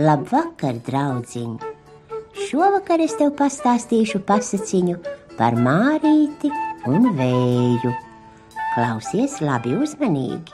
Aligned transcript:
Labvakar, 0.00 0.80
draugiņ! 0.86 1.52
Šovakar 2.48 3.04
es 3.04 3.14
tev 3.20 3.30
pastāstīšu 3.38 4.22
pasakiņu 4.26 4.96
par 5.38 5.54
Mārīti 5.54 6.50
un 6.90 7.12
Vēju. 7.14 7.94
Klausies 8.74 9.38
labi 9.44 9.76
uzmanīgi! 9.78 10.50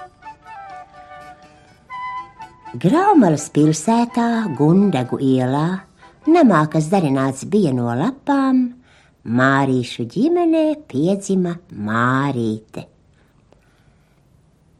Graumalas 2.76 3.48
pilsētā, 3.48 4.28
Gundegu 4.58 5.16
ielā, 5.24 5.68
namā, 6.28 6.66
kas 6.68 6.92
darināts 6.92 7.48
bija 7.48 7.72
no 7.72 7.88
lapām, 7.96 8.66
Mārīšu 9.26 10.04
ģimenē 10.06 10.76
piedzima 10.86 11.56
Mārīte. 11.74 12.84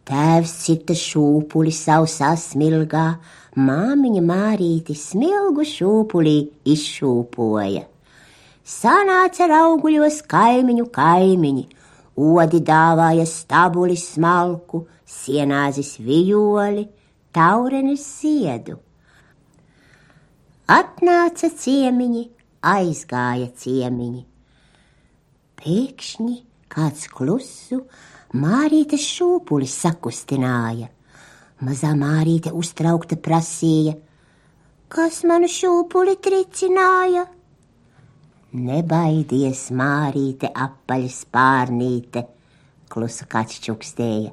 Tēvs 0.07 0.53
cita 0.63 0.95
šūpuli 0.95 1.73
sausā 1.75 2.29
smilgā, 2.39 3.07
māmiņa 3.59 4.23
Mārīti 4.23 4.95
smilgu 4.95 5.67
šūpulī 5.67 6.35
izšūpoja. 6.63 7.83
Sanāca 8.63 9.49
auguļos 9.57 10.21
kaimiņu 10.31 10.87
kaimiņi, 10.95 11.67
odi 12.15 12.63
dāvāja 12.71 13.27
stabuli 13.27 13.99
smalku, 13.99 14.85
sienāzis 15.03 15.97
vijoli, 15.99 16.87
taurenis 17.35 18.07
ziedu. 18.21 18.79
Atnāca 20.71 21.51
ciemiņi, 21.51 22.25
aizgāja 22.63 23.51
ciemiņi 23.59 24.27
Pēkšņi 25.67 26.35
kāds 26.71 27.09
klusu 27.11 27.81
Mārītes 28.39 29.03
šūpulis 29.03 29.73
sakustināja. 29.83 30.87
Mazā 31.67 31.91
Mārīte 31.99 32.53
uztraukta 32.55 33.19
prasīja: 33.19 33.97
Kas 34.87 35.25
manu 35.27 35.51
šūpuli 35.51 36.15
tricināja? 36.23 37.27
Nebaidies, 38.55 39.67
Mārīte, 39.75 40.53
apaļa 40.55 41.11
spārnīte, 41.17 42.23
klusa 42.87 43.27
kāds 43.27 43.59
čukstēja. 43.67 44.31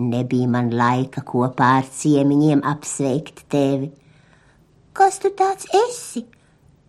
Nebija 0.00 0.48
man 0.48 0.72
laika 0.72 1.20
kopā 1.28 1.74
ar 1.82 1.90
ciemiņiem 1.92 2.64
apsveikt 2.72 3.44
tevi. 3.52 3.92
Kas 4.96 5.20
tu 5.20 5.28
tāds 5.36 5.68
esi? 5.84 6.24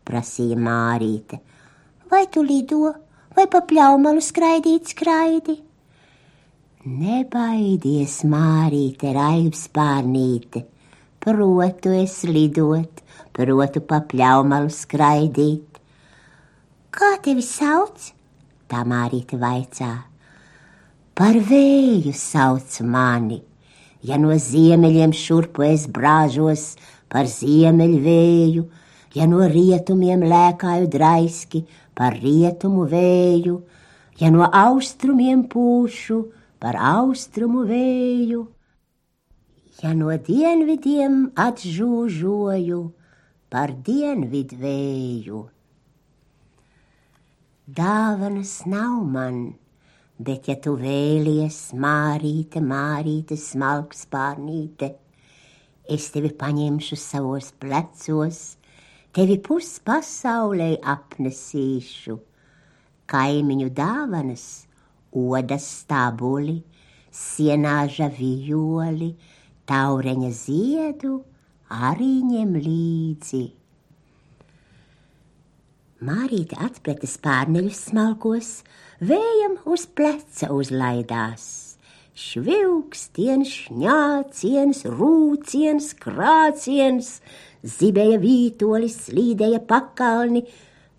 prasīja 0.08 0.56
Mārīte. 0.56 1.44
Vai 2.08 2.30
tu 2.32 2.46
lido? 2.46 2.96
Vai 3.36 3.48
pa 3.52 3.62
pļaumalu 3.68 4.24
skraidīt 4.24 4.92
skraidi. 4.94 5.60
Nebaidies, 6.86 8.20
Mārīte, 8.30 9.10
raibspārnīte, 9.16 10.62
protu 11.24 11.96
es 11.98 12.20
lidot, 12.30 13.02
protu 13.34 13.82
pa 13.82 14.04
pļaumalu 14.06 14.70
skraidīt. 14.70 15.80
Kā 16.96 17.16
tevi 17.26 17.42
sauc? 17.44 18.12
Tā 18.70 18.84
Mārīte 18.88 19.40
vaicā. 19.42 19.92
Par 21.16 21.38
vēju 21.50 22.14
sauc 22.16 22.78
mani, 22.84 23.42
ja 24.06 24.20
no 24.22 24.36
ziemeļiem 24.36 25.14
šurpu 25.16 25.64
es 25.66 25.86
brāžos 25.88 26.74
par 27.10 27.30
ziemeļvēju, 27.32 28.64
ja 29.16 29.28
no 29.32 29.46
rietumiem 29.48 30.26
lēkāju 30.28 30.90
draiski, 30.92 31.64
par 31.96 32.18
rietumu 32.20 32.86
vēju, 32.92 33.56
ja 34.20 34.32
no 34.34 34.46
austrumiem 34.52 35.46
pūšu 35.52 36.20
par 36.60 36.78
austrumu 36.80 37.64
vēju, 37.70 38.44
ja 39.82 39.92
no 39.98 40.14
dienvidiem 40.28 41.30
atžūžoju 41.40 42.80
par 43.52 43.76
dienvidu 43.88 44.58
vēju. 44.62 45.44
Dāvanas 47.66 48.60
nav 48.70 49.00
man, 49.10 49.38
bet 50.22 50.50
ja 50.52 50.56
tu 50.62 50.76
vēlies, 50.78 51.72
mārīte, 51.74 52.62
mārīte, 52.62 53.40
smalks 53.42 54.06
pārnīte, 54.12 54.92
es 55.90 56.12
tevi 56.14 56.30
paņemšu 56.30 57.00
savos 57.00 57.50
plecos, 57.58 58.44
tevi 59.16 59.38
puspasaulē 59.40 60.74
apnesīšu, 60.92 62.18
kaimiņu 63.08 63.70
dāvanas, 63.76 64.46
odas 65.16 65.68
stābuli, 65.84 66.58
sienāža 67.16 68.10
vijoli, 68.18 69.14
taureņa 69.72 70.32
ziedu 70.36 71.22
arī 71.72 72.12
ņem 72.28 72.58
līdzi. 72.66 73.46
Mārīte 76.06 76.60
atpleta 76.62 77.08
spārneļus 77.08 77.86
smalkos, 77.88 78.50
vējam 79.00 79.56
uz 79.64 79.88
pleca 79.88 80.52
uzlaidās. 80.54 81.65
Švilkstiens, 82.16 83.50
šņāciens, 83.52 84.86
rūciens, 84.88 85.90
krāciens, 86.00 87.10
zibēja 87.60 88.22
vītoli, 88.22 88.88
slīdēja 88.88 89.60
pakalni, 89.68 90.46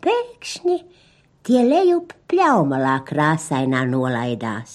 pēkšņi 0.04 0.76
tie 1.48 1.62
lejup 1.64 2.12
pļaumalā 2.28 2.98
krāsainā 3.08 3.86
nolaidās. 3.88 4.74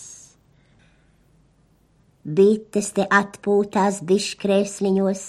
Bites 2.26 2.90
te 2.98 3.06
atpūtās 3.06 4.00
biškrēsliņos, 4.10 5.22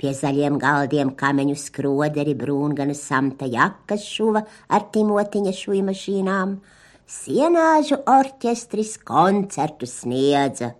pie 0.00 0.14
zaļiem 0.16 0.56
galdiem 0.60 1.12
kameņu 1.20 1.58
skroderi 1.60 2.32
brūngana 2.40 2.96
samta 2.96 3.48
jakas 3.52 4.08
šuva 4.08 4.46
ar 4.72 4.88
timotiņa 4.96 5.54
šuja 5.60 5.84
mašīnām, 5.90 6.56
sienāžu 7.08 8.00
orķestris 8.08 8.96
koncertu 9.04 9.86
sniedza 9.88 10.74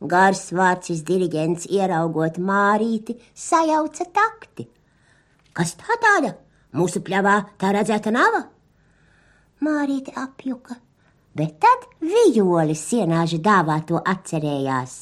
Gars 0.00 0.50
vācis 0.52 1.00
diriģents 1.08 1.70
ieraugot 1.72 2.36
mārīti, 2.36 3.16
sajauca 3.32 4.04
takti. 4.12 4.66
Kas 5.56 5.72
tā 5.80 5.96
tāda? 6.02 6.34
Mūsu 6.76 7.00
pļavā 7.00 7.36
tā 7.56 7.70
redzēta 7.72 8.12
nav? 8.12 8.42
Mārīte 9.64 10.12
apjuka, 10.20 10.76
bet 11.32 11.56
tad 11.64 11.86
vijoli 12.04 12.76
sienāži 12.76 13.40
dāvā 13.40 13.78
to 13.88 14.02
atcerējās. 14.04 14.98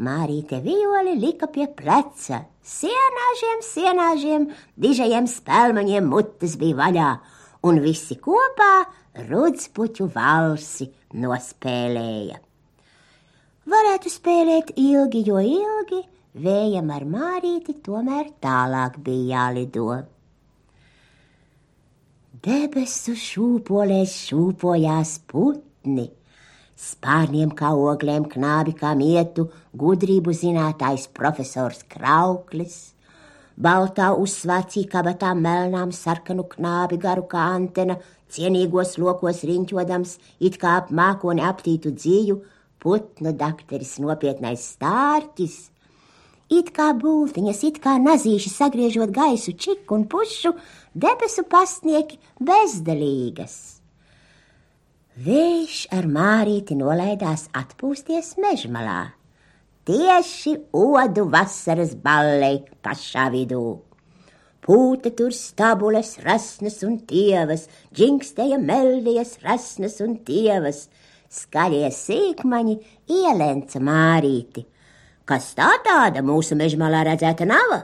Mārīte 0.00 0.62
vijoli 0.64 1.18
lika 1.20 1.50
pie 1.52 1.66
pleca. 1.68 2.46
Sienāžiem, 2.64 3.60
sienāžiem, 3.60 4.48
dižajiem 4.80 5.28
spēlmaņiem 5.28 6.08
mutes 6.08 6.56
bija 6.56 6.78
vaļā, 6.80 7.10
un 7.68 7.82
visi 7.84 8.16
kopā 8.16 8.86
rudspuķu 9.28 10.06
valsi 10.14 10.88
nospēlēja. 11.20 12.38
Varētu 13.70 14.10
spēlēt 14.10 14.72
ilgi, 14.80 15.20
jo 15.26 15.40
ilgi 15.44 16.00
vējam 16.40 16.88
ar 16.94 17.04
mārīti 17.06 17.76
tomēr 17.84 18.32
tālāk 18.42 18.96
bija 19.04 19.26
jālido. 19.34 20.00
Debesu 22.40 23.12
šūpolēs 23.20 24.14
šūpojās 24.30 25.18
putni, 25.28 26.06
spārniem 26.80 27.50
kā 27.52 27.74
oglēm 27.76 28.24
knābi 28.32 28.72
kā 28.78 28.94
mietu, 28.96 29.50
gudrību 29.76 30.32
zinātājs 30.32 31.04
profesors 31.12 31.82
Krauklis, 31.92 32.78
baltā 33.60 34.08
uzsvācī 34.16 34.86
kabatā 34.88 35.34
melnām 35.36 35.92
sarkanu 35.92 36.46
knābi 36.54 36.96
garu 37.02 37.26
kā 37.28 37.44
antena, 37.58 37.98
cienīgos 38.34 38.96
lokos 39.02 39.42
riņķodams, 39.46 40.16
it 40.46 40.56
kā 40.62 40.76
ap 40.80 40.92
mākoni 40.94 41.44
aptītu 41.46 41.92
dzīju, 41.96 42.38
putnu 42.80 43.34
dakteris 43.36 43.98
nopietnais 44.02 44.64
stārķis. 44.74 45.58
It 46.50 46.72
kā 46.74 46.88
būtiņas, 46.98 47.60
it 47.68 47.76
kā 47.82 47.94
nazīši 48.02 48.50
sagriežot 48.50 49.12
gaisu 49.14 49.54
čiku 49.54 50.00
un 50.00 50.08
pušu, 50.10 50.50
debesu 50.94 51.44
pastnieki 51.46 52.18
bezdelīgas. 52.42 53.58
Vējš 55.20 55.84
ar 55.94 56.08
mārīti 56.10 56.74
nolaidās 56.78 57.48
atpūsties 57.54 58.32
mežmalā, 58.40 59.12
tieši 59.86 60.56
odu 60.72 61.26
vasaras 61.30 61.92
ballei 61.94 62.62
pašā 62.82 63.28
vidū. 63.34 63.89
Pūta 64.60 65.12
tur 65.16 65.32
stabules, 65.32 66.18
rasnas 66.24 66.82
un 66.84 66.98
tievas, 67.08 67.64
džingstēja 67.96 68.58
meldijas, 68.60 69.38
rasnas 69.44 70.00
un 70.04 70.18
tievas, 70.26 70.88
skaļie 71.32 71.88
sīkmaņi 71.94 72.76
ielenca 73.08 73.80
mārīti. 73.80 74.66
Kas 75.24 75.52
tā 75.56 75.70
tāda 75.86 76.20
mūsu 76.26 76.58
mežmalā 76.58 77.04
redzēta 77.06 77.46
nav? 77.48 77.76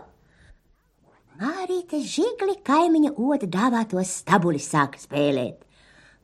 Mārīte 1.40 2.00
žigli 2.00 2.58
kaimiņa 2.64 3.14
oda 3.20 3.46
dāvātos 3.46 4.12
stabuli 4.22 4.60
sāka 4.60 5.00
spēlēt. 5.00 5.62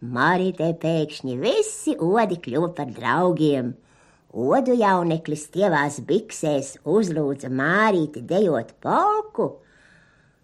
Mārītei 0.03 0.73
pēkšņi 0.83 1.39
visi 1.39 1.97
odi 2.01 2.41
kļuva 2.43 2.73
par 2.75 2.93
draugiem. 2.97 3.75
Odu 4.33 4.75
jauneklis 4.75 5.47
tievās 5.55 6.01
biksēs 6.09 6.79
uzlūdza 6.89 7.53
Mārīti 7.53 8.25
dejot 8.27 8.73
polku. 8.83 9.62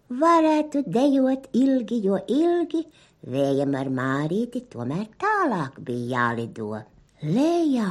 Varētu 0.08 0.84
dejot 0.88 1.50
ilgi, 1.52 2.00
jo 2.04 2.16
ilgi 2.32 2.84
vējam 3.28 3.74
ar 3.76 3.90
Mārīti 3.92 4.62
tomēr 4.72 5.06
tālāk 5.20 5.80
bija 5.84 6.08
jālido. 6.14 6.82
Lejā, 7.22 7.90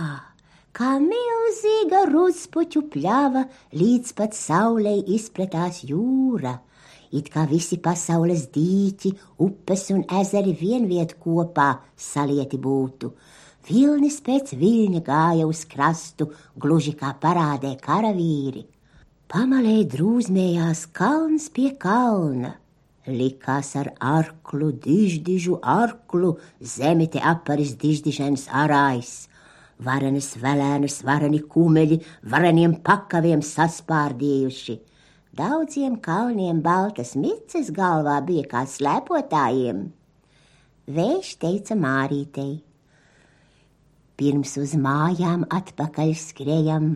kā 0.73 0.95
milzīga 1.03 2.05
ruzpuķu 2.09 2.87
pļava, 2.93 3.43
līdz 3.77 4.15
pat 4.17 4.33
saulei 4.33 5.03
izpratās 5.17 5.83
jūra 5.85 6.57
it 7.11 7.29
kā 7.31 7.45
visi 7.47 7.77
pasaules 7.79 8.47
dīķi, 8.53 9.13
upes 9.43 9.87
un 9.95 10.03
ezeri 10.19 10.53
vienviet 10.57 11.15
kopā 11.23 11.69
salieti 11.95 12.59
būtu. 12.59 13.11
Vilnis 13.67 14.19
pēc 14.23 14.53
viļņa 14.55 15.03
gāja 15.03 15.47
uz 15.47 15.65
krastu, 15.67 16.29
gluži 16.55 16.95
kā 16.99 17.13
parādē 17.21 17.75
karavīri. 17.83 18.63
Pamalē 19.27 19.81
drūzmējās 19.91 20.85
kalns 20.95 21.49
pie 21.53 21.71
kalna. 21.79 22.55
Likās 23.07 23.73
ar 23.79 23.91
arklu, 23.99 24.71
diždižu 24.71 25.59
arklu, 25.63 26.35
zemi 26.59 27.07
te 27.11 27.23
aparis 27.23 27.75
diždižens 27.79 28.47
arājs. 28.51 29.15
Varenes 29.83 30.33
velēnas, 30.41 30.99
vareni 31.07 31.39
kumeļi, 31.43 32.01
vareniem 32.33 32.79
pakaviem 32.83 33.43
saspārdījuši– 33.45 34.79
Daudziem 35.37 35.99
kalniem 36.01 36.63
baltas 36.65 37.11
mices 37.13 37.67
galvā 37.69 38.15
bija 38.25 38.47
kā 38.49 38.63
slēpotājiem. 38.65 39.83
Vējš 40.89 41.29
teica 41.43 41.77
Mārītei: 41.77 42.55
Pirms 44.17 44.55
uz 44.57 44.71
mājām 44.81 45.43
atpakaļ 45.53 46.15
skrejam, 46.17 46.87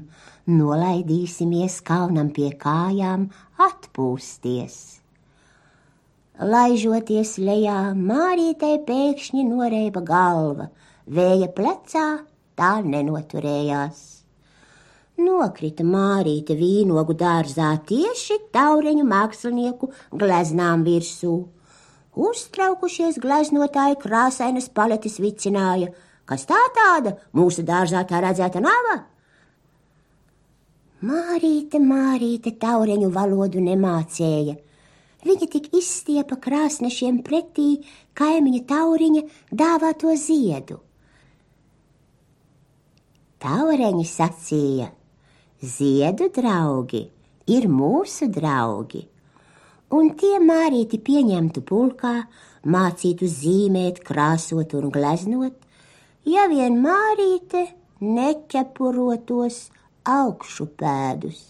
nolaidīsimies 0.49 1.75
kalnam 1.85 2.31
pie 2.33 2.49
kājām, 2.63 3.27
atpūsties. 3.61 4.77
Laižoties 6.41 7.35
lejā, 7.37 7.91
Mārītei 7.93 8.79
pēkšņi 8.87 9.45
noreiba 9.45 10.01
galva, 10.01 10.71
vēja 11.05 11.51
plecā 11.53 12.07
tā 12.57 12.73
nenoturējās. 12.81 14.03
Nokrita 15.21 15.85
Mārīte 15.85 16.57
vīnogu 16.57 17.13
dārzā 17.21 17.75
tieši 17.85 18.41
taureņu 18.55 19.05
mākslinieku 19.05 19.93
gleznām 20.09 20.89
virsū. 20.89 21.35
Uztraukušies 22.17 23.21
gleznotāji 23.21 24.01
krāsainas 24.01 24.73
paletes 24.73 25.21
vicināja, 25.21 25.93
kas 26.25 26.45
tā 26.49 26.59
tāda 26.75 27.15
mūsu 27.37 27.65
dārzā 27.67 28.03
tā 28.09 28.21
redzēta 28.23 28.61
nav. 28.63 28.91
Mārīte, 31.01 31.81
Mārīte 31.81 32.53
taureņu 32.61 33.09
valodu 33.13 33.63
nemācēja. 33.65 34.55
Viņa 35.25 35.47
tik 35.53 35.67
izstiepa 35.77 36.37
krāsnešiem 36.41 37.19
pretī 37.25 37.83
kaimiņa 38.17 38.63
tauriņa 38.69 39.21
dāvāto 39.53 40.13
ziedu. 40.17 40.79
Taureņi 43.41 44.05
sacīja– 44.05 44.89
Ziedu 45.61 46.25
draugi 46.33 47.03
ir 47.45 47.67
mūsu 47.69 48.25
draugi, 48.33 49.03
un 49.93 50.07
tie 50.17 50.39
mārīti 50.41 50.97
pieņemtu 50.97 51.61
pulkā, 51.69 52.13
mācītu 52.65 53.29
zīmēt, 53.29 53.99
krāsot 54.01 54.73
un 54.79 54.89
gleznot, 54.89 55.53
ja 56.25 56.47
vien 56.51 56.79
mārīte 56.83 57.67
neķepurotos 58.01 59.59
augšu 60.07 60.67
pēdus. 60.81 61.43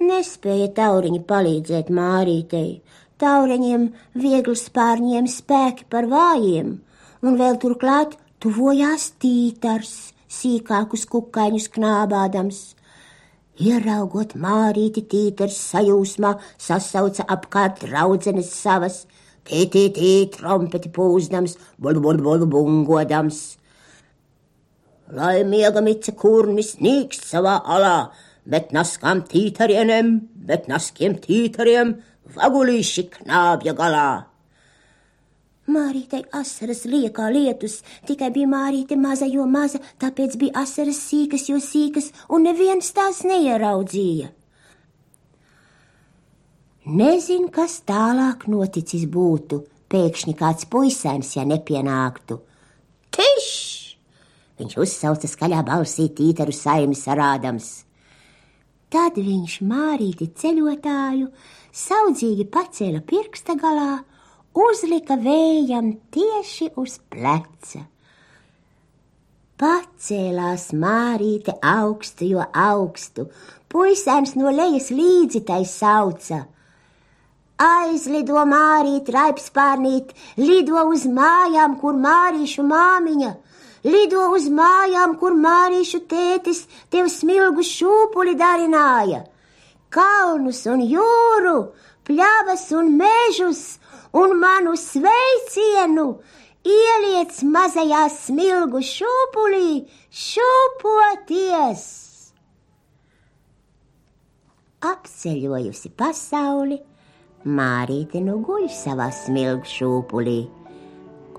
Nespēja 0.00 0.70
tauriņi 0.76 1.20
palīdzēt 1.28 1.90
mārītei, 1.92 2.80
tauriņiem 3.20 3.90
viegli 4.16 4.56
spārņiem 4.56 5.28
spēki 5.28 5.84
par 5.92 6.08
vājiem, 6.08 6.78
un 7.20 7.36
vēl 7.36 7.60
turklāt 7.60 8.16
tuvojās 8.40 9.10
tītars– 9.20 9.92
sīkākus 10.30 11.06
kukaiņus 11.10 11.68
knābādams. 11.74 12.60
Ieraugot 13.60 14.36
mārīti 14.40 15.02
tīters 15.10 15.58
sajūsmā, 15.72 16.36
sasauca 16.56 17.26
apkārt 17.34 17.82
draudzenes 17.84 18.52
savas, 18.54 19.02
tī, 19.48 19.86
tī, 19.94 20.12
trompeti 20.34 20.90
pūzdams, 20.92 21.56
bolu, 21.78 22.00
bungodams. 22.46 23.40
Lai 25.10 25.42
miega 25.44 25.82
mice 25.82 26.14
kurmis 26.14 26.76
nīkst 26.78 27.26
savā 27.32 27.58
alā, 27.66 28.10
bet 28.46 28.70
naskām 28.72 29.24
tītarieniem, 29.26 30.18
bet 30.46 30.68
naskiem 30.70 31.16
tītariem 31.18 31.96
vagulīši 32.36 33.08
knābja 33.16 33.74
galā. 33.78 34.10
Mārītei 35.70 36.24
asaras 36.34 36.82
liekā 36.90 37.28
lietus, 37.30 37.76
tikai 38.06 38.30
bija 38.34 38.48
mārīte 38.50 38.96
maza, 38.98 39.26
jo 39.30 39.44
maza, 39.46 39.78
tāpēc 40.02 40.34
bija 40.40 40.64
asaras 40.64 40.98
sīkas, 41.10 41.46
jo 41.50 41.60
sīkas, 41.62 42.10
un 42.28 42.46
neviens 42.48 42.90
tās 42.96 43.22
neieraudzīja. 43.28 44.32
Nezinu, 46.88 47.50
kas 47.52 47.82
tālāk 47.84 48.46
noticis 48.48 49.04
būtu, 49.04 49.58
pēkšņi 49.92 50.32
kāds 50.38 50.64
puisēns, 50.64 51.34
ja 51.36 51.44
nepienāktu. 51.44 52.38
Tišs! 53.12 53.96
Viņš 54.60 54.76
uzsauca 54.80 55.28
skaļā 55.28 55.60
balsī 55.64 56.08
tīteru 56.16 56.52
saimi 56.56 56.96
sarādams. 56.96 57.84
Tad 58.88 59.16
viņš 59.20 59.60
mārīti 59.64 60.30
ceļotāju 60.40 61.28
saudzīgi 61.72 62.46
pacēla 62.52 63.00
pirksta 63.04 63.54
galā 63.60 64.00
uzlika 64.56 65.16
vējam 65.20 65.92
tieši 66.10 66.72
uz 66.80 66.98
pleca. 67.12 67.84
Pacēlās 69.60 70.70
mārīte 70.72 71.54
augstu, 71.60 72.24
jo 72.32 72.44
augstu, 72.56 73.28
puisēns 73.68 74.32
no 74.40 74.48
lejas 74.48 74.88
līdzi 74.90 75.44
tai 75.44 75.62
sauca. 75.68 76.46
Aizlido 77.60 78.40
mārīt, 78.48 79.10
raipspārnīt, 79.12 80.14
lido 80.40 80.80
uz 80.88 81.04
mājām, 81.04 81.76
kur 81.82 81.98
mārīšu 82.00 82.64
māmiņa, 82.64 83.34
lido 83.84 84.30
uz 84.36 84.48
mājām, 84.48 85.18
kur 85.20 85.36
mārīšu 85.36 86.00
tētis 86.08 86.64
tev 86.88 87.10
smilgu 87.12 87.64
šūpuli 87.66 88.32
darināja. 88.40 89.26
Kalnus 89.92 90.62
un 90.72 90.80
jūru, 90.86 91.56
pļavas 92.08 92.64
un 92.80 92.92
mežus, 92.96 93.62
un 94.16 94.38
manu 94.40 94.76
sveicienu 94.80 96.06
ieliec 96.64 97.42
mazajā 97.44 98.06
smilgu 98.14 98.80
šūpulī, 98.84 99.72
šūpoties. 100.08 101.84
Apceļojusi 104.80 105.90
pasauli, 105.92 106.80
Mārīte 107.40 108.20
nu 108.20 108.34
guļ 108.44 108.66
savā 108.68 109.06
smilgu 109.16 109.64
šūpulī 109.64 110.42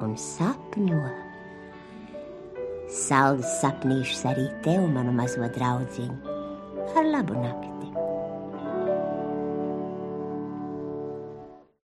un 0.02 0.16
sapņo. 0.18 1.02
Saldus 2.90 3.60
sapnīšus 3.62 4.26
arī 4.32 4.48
tev, 4.66 4.88
manu 4.96 5.14
mazo 5.14 5.46
draudziņu, 5.46 6.40
ar 6.98 7.06
labu 7.06 7.38
nakti! 7.38 7.71